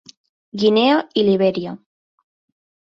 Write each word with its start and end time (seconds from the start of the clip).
Guinea 0.63 0.97
i 1.23 1.27
Libèria. 1.29 1.77